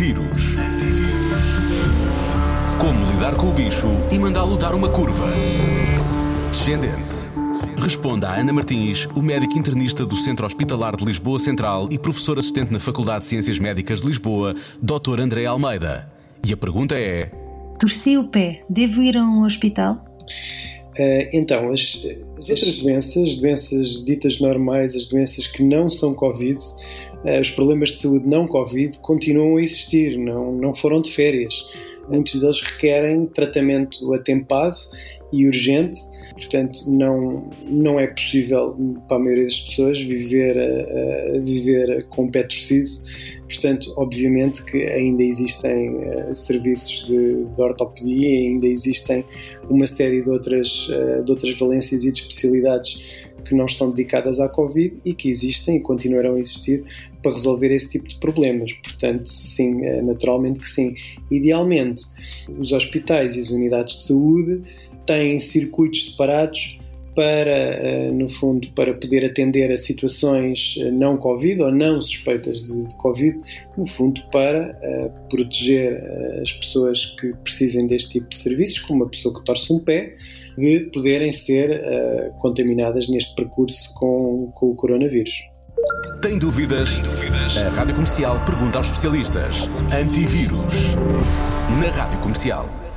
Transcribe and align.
Antivírus. 0.00 0.54
Como 2.80 3.12
lidar 3.12 3.36
com 3.36 3.50
o 3.50 3.52
bicho 3.52 3.86
e 4.10 4.18
mandá-lo 4.18 4.56
dar 4.56 4.74
uma 4.74 4.88
curva. 4.88 5.26
Descendente. 6.50 7.28
Responda 7.76 8.30
a 8.30 8.40
Ana 8.40 8.50
Martins, 8.50 9.06
o 9.14 9.20
médico 9.20 9.58
internista 9.58 10.06
do 10.06 10.16
Centro 10.16 10.46
Hospitalar 10.46 10.96
de 10.96 11.04
Lisboa 11.04 11.38
Central 11.38 11.86
e 11.90 11.98
professor 11.98 12.38
assistente 12.38 12.72
na 12.72 12.80
Faculdade 12.80 13.20
de 13.20 13.24
Ciências 13.26 13.58
Médicas 13.58 14.00
de 14.00 14.08
Lisboa, 14.08 14.54
Dr. 14.80 15.20
André 15.20 15.44
Almeida. 15.44 16.10
E 16.46 16.50
a 16.50 16.56
pergunta 16.56 16.98
é: 16.98 17.30
Torci 17.78 18.16
o 18.16 18.24
pé, 18.24 18.64
devo 18.70 19.02
ir 19.02 19.18
a 19.18 19.22
um 19.22 19.44
hospital? 19.44 20.02
Uh, 20.98 21.28
então, 21.30 21.68
as, 21.68 22.00
as 22.38 22.48
outras 22.48 22.78
doenças, 22.80 23.36
doenças 23.36 24.02
ditas 24.02 24.40
normais, 24.40 24.96
as 24.96 25.06
doenças 25.08 25.46
que 25.46 25.62
não 25.62 25.90
são 25.90 26.14
Covid, 26.14 26.58
os 27.40 27.50
problemas 27.50 27.90
de 27.90 27.96
saúde 27.96 28.28
não 28.28 28.46
Covid 28.46 28.98
continuam 29.00 29.56
a 29.56 29.62
existir, 29.62 30.16
não, 30.18 30.52
não 30.52 30.74
foram 30.74 31.00
de 31.00 31.10
férias. 31.10 31.66
Muitos 32.08 32.40
deles 32.40 32.60
requerem 32.60 33.26
tratamento 33.26 34.12
atempado 34.12 34.76
e 35.32 35.46
urgente, 35.46 35.98
portanto, 36.32 36.82
não, 36.88 37.48
não 37.64 38.00
é 38.00 38.08
possível 38.08 38.74
para 39.06 39.16
a 39.16 39.20
maioria 39.20 39.44
das 39.44 39.60
pessoas 39.60 40.00
viver, 40.00 40.56
uh, 40.56 41.44
viver 41.44 42.04
com 42.08 42.28
pé 42.28 42.42
torcido. 42.42 42.88
Portanto, 43.46 43.92
obviamente 43.96 44.64
que 44.64 44.84
ainda 44.84 45.22
existem 45.22 45.96
uh, 45.96 46.34
serviços 46.34 47.04
de, 47.04 47.44
de, 47.44 47.62
ortopedia, 47.62 48.28
ainda 48.28 48.66
existem 48.66 49.24
uma 49.68 49.86
série 49.86 50.22
de 50.22 50.30
outras, 50.30 50.88
uh, 50.88 51.22
de 51.24 51.30
outras 51.30 51.54
valências 51.54 52.04
e 52.04 52.12
de 52.12 52.20
especialidades 52.20 53.29
que 53.50 53.56
não 53.56 53.64
estão 53.64 53.90
dedicadas 53.90 54.38
à 54.38 54.48
Covid 54.48 55.00
e 55.04 55.12
que 55.12 55.28
existem 55.28 55.78
e 55.78 55.80
continuarão 55.80 56.36
a 56.36 56.38
existir 56.38 56.84
para 57.20 57.32
resolver 57.32 57.72
esse 57.72 57.90
tipo 57.90 58.08
de 58.08 58.16
problemas. 58.20 58.72
Portanto, 58.74 59.28
sim, 59.28 59.80
naturalmente 60.02 60.60
que 60.60 60.68
sim. 60.68 60.94
Idealmente, 61.28 62.04
os 62.56 62.70
hospitais 62.70 63.34
e 63.34 63.40
as 63.40 63.50
unidades 63.50 63.96
de 63.96 64.02
saúde 64.04 64.62
têm 65.04 65.36
circuitos 65.36 66.12
separados 66.12 66.78
para, 67.14 67.50
eh, 67.50 68.10
no 68.10 68.28
fundo, 68.28 68.70
para 68.72 68.94
poder 68.94 69.24
atender 69.24 69.72
a 69.72 69.76
situações 69.76 70.76
eh, 70.78 70.90
não 70.90 71.16
Covid 71.16 71.62
ou 71.62 71.72
não 71.72 72.00
suspeitas 72.00 72.62
de, 72.62 72.86
de 72.86 72.94
Covid, 72.96 73.38
no 73.76 73.86
fundo, 73.86 74.22
para 74.30 74.78
uh, 74.82 75.28
proteger 75.28 76.02
as 76.40 76.52
pessoas 76.52 77.06
que 77.06 77.32
precisem 77.42 77.86
deste 77.86 78.10
tipo 78.10 78.28
de 78.28 78.36
serviços, 78.36 78.78
como 78.80 79.02
uma 79.02 79.10
pessoa 79.10 79.34
que 79.34 79.44
torce 79.44 79.72
um 79.72 79.80
pé, 79.80 80.14
de 80.58 80.90
poderem 80.92 81.32
ser 81.32 81.80
uh, 81.80 82.32
contaminadas 82.40 83.08
neste 83.08 83.34
percurso 83.34 83.92
com, 83.94 84.52
com 84.54 84.70
o 84.70 84.74
coronavírus. 84.74 85.42
Tem 86.22 86.38
dúvidas? 86.38 86.94
Tem 86.94 87.02
dúvidas? 87.02 87.56
A 87.56 87.70
Rádio 87.70 87.94
Comercial 87.94 88.44
pergunta 88.44 88.78
aos 88.78 88.86
especialistas. 88.86 89.68
Antivírus. 89.92 90.94
Na 91.80 91.90
Rádio 91.90 92.18
Comercial. 92.20 92.89